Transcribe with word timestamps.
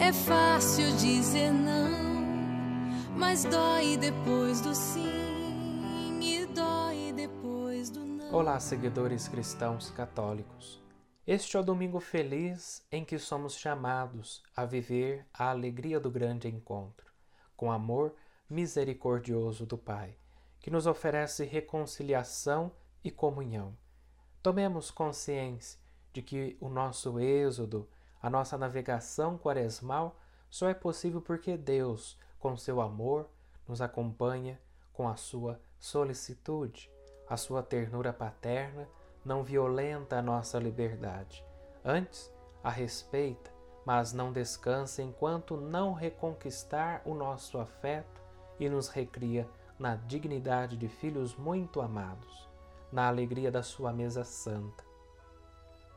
é 0.00 0.12
fácil 0.12 0.94
dizer 0.96 1.50
não, 1.50 1.90
mas 3.16 3.44
dói 3.44 3.96
depois 3.96 4.60
do 4.60 4.74
sim 4.74 6.20
e 6.20 6.46
dói 6.46 7.12
depois 7.14 7.88
do 7.88 8.04
não. 8.04 8.34
Olá, 8.34 8.60
seguidores 8.60 9.26
cristãos 9.26 9.90
católicos. 9.90 10.82
Este 11.26 11.56
é 11.56 11.60
o 11.60 11.62
domingo 11.62 11.98
feliz 11.98 12.86
em 12.92 13.04
que 13.04 13.18
somos 13.18 13.56
chamados 13.56 14.42
a 14.54 14.64
viver 14.64 15.26
a 15.32 15.50
alegria 15.50 15.98
do 15.98 16.10
grande 16.10 16.46
encontro, 16.46 17.06
com 17.56 17.72
amor 17.72 18.14
misericordioso 18.48 19.64
do 19.64 19.78
Pai, 19.78 20.16
que 20.60 20.70
nos 20.70 20.86
oferece 20.86 21.44
reconciliação 21.44 22.70
e 23.02 23.10
comunhão. 23.10 23.76
Tomemos 24.42 24.90
consciência 24.90 25.80
de 26.12 26.22
que 26.22 26.56
o 26.60 26.68
nosso 26.68 27.18
êxodo, 27.18 27.88
a 28.26 28.30
nossa 28.30 28.58
navegação 28.58 29.38
quaresmal, 29.38 30.16
só 30.50 30.68
é 30.68 30.74
possível 30.74 31.20
porque 31.20 31.56
Deus, 31.56 32.18
com 32.40 32.56
seu 32.56 32.80
amor, 32.80 33.28
nos 33.68 33.80
acompanha 33.80 34.60
com 34.92 35.08
a 35.08 35.14
sua 35.14 35.60
solicitude, 35.78 36.90
a 37.28 37.36
sua 37.36 37.62
ternura 37.62 38.12
paterna 38.12 38.88
não 39.24 39.44
violenta 39.44 40.18
a 40.18 40.22
nossa 40.22 40.58
liberdade. 40.58 41.44
Antes, 41.84 42.28
a 42.64 42.68
respeita, 42.68 43.48
mas 43.84 44.12
não 44.12 44.32
descansa 44.32 45.04
enquanto 45.04 45.56
não 45.56 45.92
reconquistar 45.92 47.02
o 47.04 47.14
nosso 47.14 47.60
afeto 47.60 48.20
e 48.58 48.68
nos 48.68 48.88
recria 48.88 49.48
na 49.78 49.94
dignidade 49.94 50.76
de 50.76 50.88
filhos 50.88 51.36
muito 51.36 51.80
amados, 51.80 52.48
na 52.90 53.06
alegria 53.06 53.52
da 53.52 53.62
sua 53.62 53.92
mesa 53.92 54.24
santa. 54.24 54.84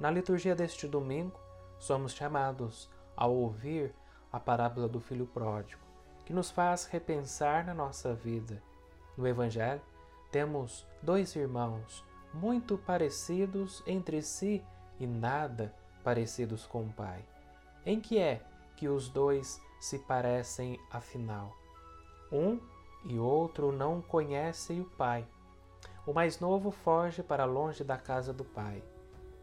Na 0.00 0.10
liturgia 0.10 0.54
deste 0.54 0.88
domingo, 0.88 1.43
somos 1.84 2.14
chamados 2.14 2.90
a 3.14 3.26
ouvir 3.26 3.94
a 4.32 4.40
parábola 4.40 4.88
do 4.88 5.00
filho 5.00 5.26
pródigo, 5.26 5.82
que 6.24 6.32
nos 6.32 6.50
faz 6.50 6.86
repensar 6.86 7.64
na 7.64 7.74
nossa 7.74 8.14
vida. 8.14 8.62
No 9.16 9.28
Evangelho, 9.28 9.82
temos 10.30 10.86
dois 11.02 11.36
irmãos 11.36 12.02
muito 12.32 12.78
parecidos 12.78 13.82
entre 13.86 14.22
si 14.22 14.64
e 14.98 15.06
nada 15.06 15.74
parecidos 16.02 16.66
com 16.66 16.84
o 16.84 16.92
Pai. 16.92 17.24
Em 17.84 18.00
que 18.00 18.18
é 18.18 18.42
que 18.76 18.88
os 18.88 19.08
dois 19.08 19.60
se 19.78 19.98
parecem 19.98 20.80
afinal? 20.90 21.54
Um 22.32 22.58
e 23.04 23.18
outro 23.18 23.70
não 23.70 24.00
conhecem 24.00 24.80
o 24.80 24.86
Pai. 24.86 25.26
O 26.06 26.14
mais 26.14 26.40
novo 26.40 26.70
foge 26.70 27.22
para 27.22 27.44
longe 27.44 27.84
da 27.84 27.98
casa 27.98 28.32
do 28.32 28.44
Pai 28.44 28.82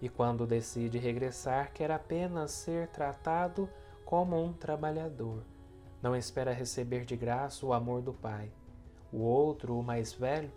e, 0.00 0.08
quando 0.08 0.46
decide 0.46 0.98
regressar, 0.98 1.72
quer 1.72 1.90
apenas 1.90 2.52
ser 2.52 2.88
tratado 2.88 3.68
como 4.04 4.42
um 4.42 4.52
trabalhador. 4.52 5.42
Não 6.00 6.14
espera 6.14 6.52
receber 6.52 7.04
de 7.04 7.16
graça 7.16 7.66
o 7.66 7.72
amor 7.72 8.00
do 8.00 8.12
Pai. 8.12 8.50
O 9.12 9.18
outro, 9.18 9.78
o 9.78 9.82
mais 9.82 10.12
velho, 10.12 10.50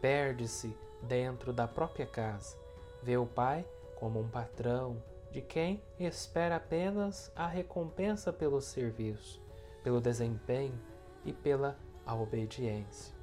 perde-se 0.00 0.76
dentro 1.02 1.52
da 1.52 1.68
própria 1.68 2.06
casa. 2.06 2.56
Vê 3.02 3.16
o 3.16 3.26
pai 3.26 3.66
como 3.96 4.20
um 4.20 4.28
patrão 4.28 5.02
de 5.30 5.42
quem 5.42 5.82
espera 5.98 6.56
apenas 6.56 7.30
a 7.34 7.46
recompensa 7.46 8.32
pelo 8.32 8.60
serviço, 8.60 9.40
pelo 9.82 10.00
desempenho 10.00 10.78
e 11.24 11.32
pela 11.32 11.76
obediência. 12.06 13.14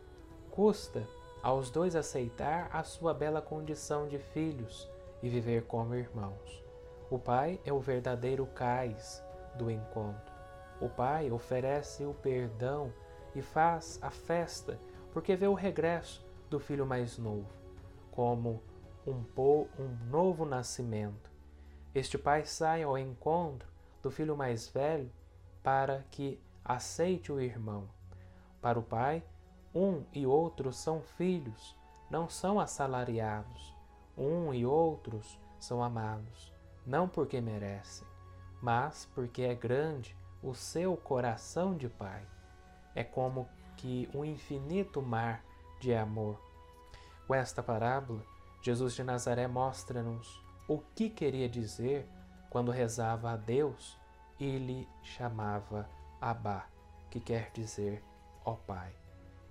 Custa 0.51 1.07
aos 1.41 1.71
dois 1.71 1.95
aceitar 1.95 2.69
a 2.71 2.83
sua 2.83 3.13
bela 3.13 3.41
condição 3.41 4.07
de 4.07 4.19
filhos 4.19 4.89
e 5.23 5.29
viver 5.29 5.63
como 5.63 5.95
irmãos. 5.95 6.63
O 7.09 7.17
pai 7.17 7.59
é 7.65 7.73
o 7.73 7.79
verdadeiro 7.79 8.45
cais 8.45 9.23
do 9.57 9.71
encontro. 9.71 10.31
O 10.79 10.87
pai 10.87 11.31
oferece 11.31 12.05
o 12.05 12.13
perdão 12.13 12.93
e 13.33 13.41
faz 13.41 13.97
a 14.03 14.11
festa 14.11 14.79
porque 15.11 15.35
vê 15.35 15.47
o 15.47 15.55
regresso 15.55 16.23
do 16.49 16.59
filho 16.59 16.85
mais 16.85 17.17
novo 17.17 17.63
como 18.13 18.61
um, 19.07 19.23
um 19.79 20.09
novo 20.09 20.45
nascimento. 20.45 21.31
Este 21.95 22.17
pai 22.17 22.45
sai 22.45 22.83
ao 22.83 22.97
encontro 22.97 23.67
do 24.03 24.11
filho 24.11 24.37
mais 24.37 24.67
velho 24.67 25.11
para 25.63 26.05
que 26.11 26.39
aceite 26.63 27.31
o 27.31 27.39
irmão. 27.39 27.89
Para 28.61 28.77
o 28.77 28.83
pai, 28.83 29.23
um 29.73 30.03
e 30.13 30.25
outro 30.27 30.71
são 30.71 31.01
filhos, 31.01 31.75
não 32.09 32.29
são 32.29 32.59
assalariados. 32.59 33.75
Um 34.17 34.53
e 34.53 34.65
outros 34.65 35.39
são 35.59 35.83
amados, 35.83 36.53
não 36.85 37.07
porque 37.07 37.41
merecem, 37.41 38.07
mas 38.61 39.09
porque 39.13 39.41
é 39.41 39.55
grande 39.55 40.15
o 40.41 40.53
seu 40.53 40.95
coração 40.95 41.75
de 41.75 41.89
pai. 41.89 42.25
É 42.93 43.03
como 43.03 43.47
que 43.77 44.09
um 44.13 44.23
infinito 44.23 45.01
mar 45.01 45.43
de 45.79 45.93
amor 45.93 46.39
com 47.27 47.33
esta 47.33 47.63
parábola, 47.63 48.21
Jesus 48.61 48.93
de 48.93 49.03
Nazaré 49.03 49.47
mostra-nos 49.47 50.41
o 50.67 50.79
que 50.93 51.09
queria 51.09 51.49
dizer 51.49 52.07
quando 52.49 52.71
rezava 52.71 53.31
a 53.31 53.35
Deus 53.35 53.97
e 54.39 54.57
lhe 54.57 54.87
chamava 55.01 55.89
Abá, 56.21 56.67
que 57.09 57.19
quer 57.19 57.49
dizer 57.51 58.03
ó 58.45 58.53
Pai. 58.53 58.93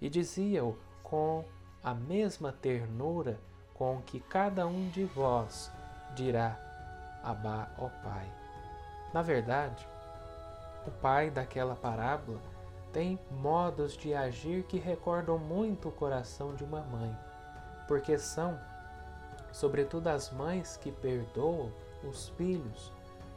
E 0.00 0.09
dizia-o 0.09 0.79
com 1.03 1.44
a 1.83 1.94
mesma 1.94 2.53
ternura 2.53 3.41
com 3.82 4.00
que 4.00 4.20
cada 4.20 4.65
um 4.65 4.88
de 4.91 5.04
vós 5.04 5.69
dirá 6.15 6.56
Abá, 7.20 7.69
ó 7.76 7.88
Pai. 8.04 8.31
Na 9.12 9.22
verdade, 9.22 9.88
o 10.87 10.91
pai 10.93 11.31
daquela 11.31 11.75
parábola 11.75 12.38
tem 12.93 13.19
modos 13.28 13.97
de 13.97 14.15
agir 14.15 14.62
que 14.69 14.78
recordam 14.78 15.37
muito 15.37 15.88
o 15.88 15.93
coração 15.93 16.54
de 16.54 16.62
uma 16.62 16.82
mãe 16.82 17.12
porque 17.88 18.16
são, 18.16 18.56
sobretudo, 19.50 20.06
as 20.06 20.31
mães 20.31 20.76
que 20.76 20.93
perdoam 20.93 21.72
os 22.04 22.28
filhos, 22.28 22.93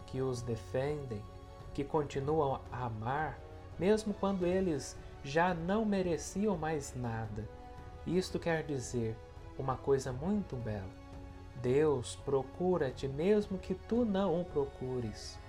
que 0.06 0.22
os 0.22 0.44
defendem, 0.44 1.23
que 1.73 1.83
continuam 1.83 2.62
a 2.72 2.85
amar, 2.85 3.39
mesmo 3.79 4.13
quando 4.13 4.45
eles 4.45 4.95
já 5.23 5.56
não 5.56 5.83
mereciam 5.83 6.56
mais 6.56 6.95
nada. 6.95 7.50
Isto 8.06 8.38
quer 8.38 8.63
dizer 8.63 9.17
uma 9.58 9.76
coisa 9.76 10.12
muito 10.12 10.56
bela. 10.56 10.90
Deus 11.62 12.16
procura-te 12.18 13.08
mesmo 13.08 13.58
que 13.58 13.74
tu 13.74 14.06
não 14.06 14.42
o 14.42 14.46
procures. 14.46 15.40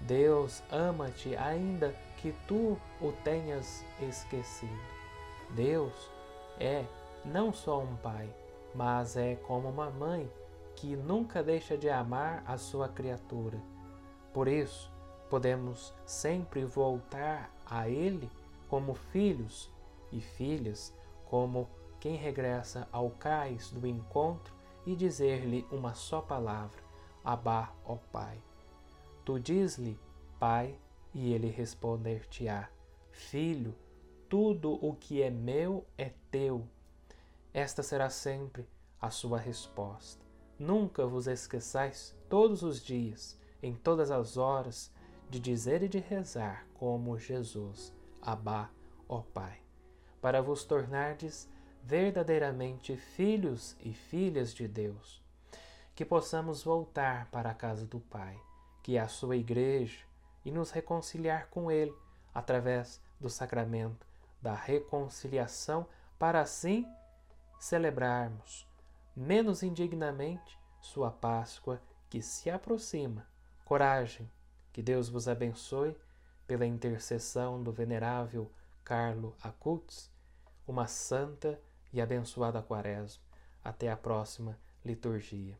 Deus 0.00 0.62
ama-te 0.70 1.36
ainda 1.36 1.94
que 2.18 2.32
tu 2.46 2.78
o 3.00 3.12
tenhas 3.24 3.84
esquecido. 4.00 4.72
Deus 5.50 6.10
é 6.60 6.84
não 7.24 7.52
só 7.52 7.80
um 7.80 7.96
pai, 7.96 8.28
mas 8.74 9.16
é 9.16 9.34
como 9.34 9.68
uma 9.68 9.90
mãe 9.90 10.30
que 10.76 10.94
nunca 10.94 11.42
deixa 11.42 11.76
de 11.76 11.90
amar 11.90 12.42
a 12.46 12.56
sua 12.56 12.88
criatura. 12.88 13.60
Por 14.32 14.46
isso, 14.46 14.90
podemos 15.28 15.92
sempre 16.06 16.64
voltar 16.64 17.50
a 17.66 17.88
Ele 17.88 18.30
como 18.68 18.94
filhos 18.94 19.70
e 20.12 20.20
filhas, 20.20 20.94
como 21.26 21.68
quem 22.00 22.16
regressa 22.16 22.88
ao 22.92 23.10
cais 23.10 23.70
do 23.70 23.86
encontro 23.86 24.54
e 24.86 24.94
dizer-lhe 24.94 25.66
uma 25.70 25.94
só 25.94 26.20
palavra: 26.20 26.82
Abá, 27.24 27.72
ó 27.84 27.96
Pai. 28.12 28.40
Tu 29.24 29.38
diz-lhe, 29.38 29.98
Pai, 30.38 30.76
e 31.12 31.32
ele 31.32 31.48
responder-te-á: 31.48 32.68
Filho, 33.10 33.74
tudo 34.28 34.72
o 34.84 34.94
que 34.94 35.22
é 35.22 35.30
meu 35.30 35.84
é 35.96 36.12
teu 36.30 36.66
esta 37.52 37.82
será 37.82 38.10
sempre 38.10 38.68
a 39.00 39.10
sua 39.10 39.38
resposta. 39.38 40.24
Nunca 40.58 41.06
vos 41.06 41.26
esqueçais 41.26 42.14
todos 42.28 42.62
os 42.62 42.80
dias, 42.80 43.36
em 43.62 43.74
todas 43.74 44.10
as 44.10 44.36
horas, 44.36 44.92
de 45.30 45.40
dizer 45.40 45.82
e 45.82 45.88
de 45.88 45.98
rezar 45.98 46.66
como 46.74 47.18
Jesus, 47.18 47.92
Abá, 48.20 48.70
ó 49.08 49.22
Pai, 49.22 49.58
para 50.20 50.40
vos 50.40 50.64
tornardes 50.64 51.48
verdadeiramente 51.88 52.98
filhos 52.98 53.74
e 53.80 53.94
filhas 53.94 54.52
de 54.52 54.68
Deus. 54.68 55.24
Que 55.94 56.04
possamos 56.04 56.62
voltar 56.62 57.30
para 57.30 57.50
a 57.50 57.54
casa 57.54 57.86
do 57.86 57.98
Pai, 57.98 58.38
que 58.82 58.98
é 58.98 59.00
a 59.00 59.08
sua 59.08 59.38
igreja, 59.38 60.04
e 60.44 60.50
nos 60.50 60.70
reconciliar 60.70 61.48
com 61.48 61.70
Ele 61.70 61.94
através 62.34 63.00
do 63.18 63.30
sacramento 63.30 64.06
da 64.40 64.52
reconciliação, 64.52 65.86
para 66.18 66.42
assim 66.42 66.86
celebrarmos 67.58 68.68
menos 69.16 69.62
indignamente 69.62 70.58
sua 70.82 71.10
Páscoa 71.10 71.80
que 72.10 72.20
se 72.20 72.50
aproxima. 72.50 73.26
Coragem, 73.64 74.30
que 74.74 74.82
Deus 74.82 75.08
vos 75.08 75.26
abençoe 75.26 75.96
pela 76.46 76.66
intercessão 76.66 77.62
do 77.62 77.72
venerável 77.72 78.52
Carlo 78.84 79.34
Acutis, 79.42 80.10
uma 80.66 80.86
santa 80.86 81.58
e 81.92 82.00
abençoada 82.00 82.62
quaresma. 82.62 83.22
Até 83.62 83.90
a 83.90 83.96
próxima 83.96 84.58
liturgia. 84.84 85.58